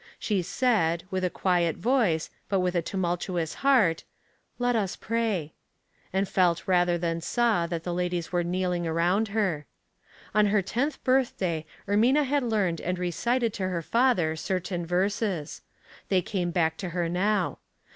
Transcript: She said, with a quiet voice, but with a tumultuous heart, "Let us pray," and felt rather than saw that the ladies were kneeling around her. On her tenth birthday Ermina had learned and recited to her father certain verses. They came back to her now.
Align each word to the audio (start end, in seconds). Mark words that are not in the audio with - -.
She 0.17 0.41
said, 0.41 1.03
with 1.11 1.23
a 1.23 1.29
quiet 1.29 1.75
voice, 1.77 2.31
but 2.49 2.59
with 2.59 2.73
a 2.73 2.81
tumultuous 2.81 3.53
heart, 3.61 4.03
"Let 4.57 4.75
us 4.75 4.95
pray," 4.95 5.53
and 6.11 6.27
felt 6.27 6.67
rather 6.67 6.97
than 6.97 7.21
saw 7.21 7.67
that 7.67 7.83
the 7.83 7.93
ladies 7.93 8.31
were 8.31 8.43
kneeling 8.43 8.87
around 8.87 9.27
her. 9.27 9.67
On 10.33 10.47
her 10.47 10.63
tenth 10.63 11.03
birthday 11.03 11.67
Ermina 11.87 12.25
had 12.25 12.41
learned 12.41 12.81
and 12.81 12.97
recited 12.97 13.53
to 13.53 13.67
her 13.69 13.83
father 13.83 14.35
certain 14.35 14.87
verses. 14.87 15.61
They 16.09 16.23
came 16.23 16.49
back 16.49 16.77
to 16.77 16.89
her 16.97 17.07
now. 17.07 17.59